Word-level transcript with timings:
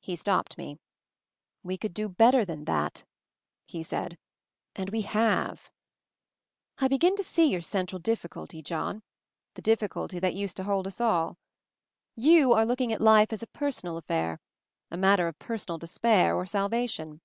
He 0.00 0.16
stopped 0.16 0.56
me. 0.56 0.78
"We 1.62 1.76
could 1.76 1.92
do 1.92 2.08
better 2.08 2.42
than 2.42 2.64
that," 2.64 3.04
he 3.66 3.82
said, 3.82 4.16
"and 4.74 4.88
we 4.88 5.02
have. 5.02 5.70
I 6.78 6.88
begin 6.88 7.16
to 7.16 7.22
see 7.22 7.50
your 7.50 7.60
central 7.60 7.98
difficulty, 7.98 8.62
John; 8.62 9.02
the 9.52 9.60
dif 9.60 9.80
ficulty 9.80 10.18
that 10.22 10.32
used 10.32 10.56
to 10.56 10.64
hold 10.64 10.86
us 10.86 11.02
all. 11.02 11.36
You 12.16 12.54
are 12.54 12.64
looking 12.64 12.94
at 12.94 13.02
life 13.02 13.30
as 13.30 13.42
a 13.42 13.46
personal 13.46 13.98
affair— 13.98 14.40
a 14.90 14.96
matter 14.96 15.28
of 15.28 15.38
personal 15.38 15.76
despair 15.76 16.34
or 16.34 16.46
salvation." 16.46 17.20